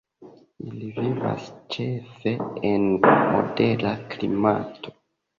[0.67, 2.33] Ili vivas ĉefe
[2.69, 4.95] en modera klimato.